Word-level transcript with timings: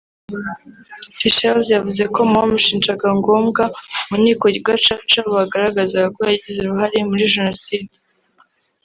Fischels 1.19 1.67
yavuze 1.75 2.03
ko 2.13 2.19
mu 2.31 2.39
bashinjaga 2.49 3.07
Ngombwa 3.17 3.63
mu 4.07 4.15
nkiko 4.21 4.45
Gacaca 4.65 5.19
bagaragazaga 5.35 6.07
ko 6.15 6.19
yagize 6.29 6.57
uruhare 6.61 6.97
muri 7.09 7.25
Jenoside 7.35 7.93